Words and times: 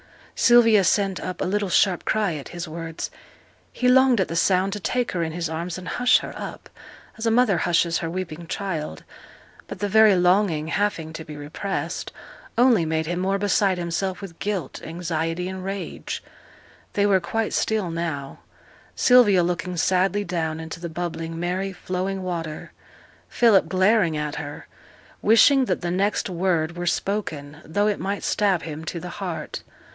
Sylvia 0.33 0.83
sent 0.83 1.19
up 1.19 1.39
a 1.39 1.45
little 1.45 1.69
sharp 1.69 2.05
cry 2.05 2.33
at 2.33 2.47
his 2.47 2.67
words. 2.67 3.11
He 3.71 3.87
longed 3.87 4.19
at 4.19 4.27
the 4.29 4.35
sound 4.35 4.73
to 4.73 4.79
take 4.79 5.11
her 5.11 5.21
in 5.21 5.31
his 5.33 5.47
arms 5.47 5.77
and 5.77 5.87
hush 5.87 6.17
her 6.17 6.33
up, 6.35 6.67
as 7.19 7.27
a 7.27 7.31
mother 7.31 7.59
hushes 7.59 7.99
her 7.99 8.09
weeping 8.09 8.47
child. 8.47 9.03
But 9.67 9.77
the 9.77 9.87
very 9.87 10.15
longing, 10.15 10.69
having 10.69 11.13
to 11.13 11.23
be 11.23 11.37
repressed, 11.37 12.11
only 12.57 12.83
made 12.83 13.05
him 13.05 13.19
more 13.19 13.37
beside 13.37 13.77
himself 13.77 14.19
with 14.19 14.39
guilt, 14.39 14.81
anxiety, 14.81 15.47
and 15.47 15.63
rage. 15.63 16.23
They 16.93 17.05
were 17.05 17.19
quite 17.19 17.53
still 17.53 17.91
now. 17.91 18.39
Sylvia 18.95 19.43
looking 19.43 19.77
sadly 19.77 20.23
down 20.23 20.59
into 20.59 20.79
the 20.79 20.89
bubbling, 20.89 21.39
merry, 21.39 21.71
flowing 21.71 22.23
water: 22.23 22.71
Philip 23.29 23.69
glaring 23.69 24.17
at 24.17 24.37
her, 24.37 24.67
wishing 25.21 25.65
that 25.65 25.81
the 25.81 25.91
next 25.91 26.27
word 26.27 26.75
were 26.75 26.87
spoken, 26.87 27.61
though 27.63 27.85
it 27.87 27.99
might 27.99 28.23
stab 28.23 28.63
him 28.63 28.83
to 28.85 28.99
the 28.99 29.09
heart. 29.21 29.61